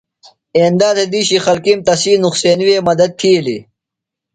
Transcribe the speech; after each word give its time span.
ایندا 0.57 0.89
تھےۡ 0.95 1.09
دِیشی 1.11 1.37
خلکِیم 1.45 1.79
تسی 1.87 2.11
نُقصینیۡ 2.23 2.67
وے 2.67 2.77
مدد 2.87 3.11
تِھیلیۡ۔ 3.19 3.61